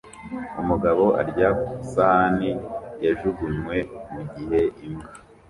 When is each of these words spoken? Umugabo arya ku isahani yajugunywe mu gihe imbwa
Umugabo 0.61 1.03
arya 1.21 1.49
ku 1.61 1.69
isahani 1.83 2.51
yajugunywe 3.05 3.77
mu 4.11 4.21
gihe 4.33 4.61
imbwa 4.85 5.09